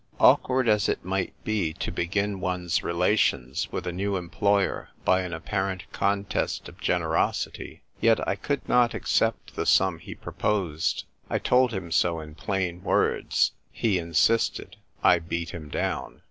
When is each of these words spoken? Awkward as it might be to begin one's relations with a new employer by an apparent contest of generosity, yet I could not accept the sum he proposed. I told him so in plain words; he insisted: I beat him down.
Awkward 0.19 0.67
as 0.67 0.89
it 0.89 1.05
might 1.05 1.31
be 1.43 1.73
to 1.73 1.91
begin 1.91 2.39
one's 2.39 2.81
relations 2.81 3.71
with 3.71 3.85
a 3.85 3.91
new 3.91 4.15
employer 4.17 4.89
by 5.05 5.21
an 5.21 5.31
apparent 5.31 5.83
contest 5.91 6.67
of 6.67 6.79
generosity, 6.81 7.83
yet 7.99 8.27
I 8.27 8.33
could 8.33 8.67
not 8.67 8.95
accept 8.95 9.55
the 9.55 9.67
sum 9.67 9.99
he 9.99 10.15
proposed. 10.15 11.03
I 11.29 11.37
told 11.37 11.71
him 11.71 11.91
so 11.91 12.19
in 12.19 12.33
plain 12.33 12.83
words; 12.83 13.51
he 13.71 13.99
insisted: 13.99 14.75
I 15.03 15.19
beat 15.19 15.51
him 15.51 15.69
down. 15.69 16.19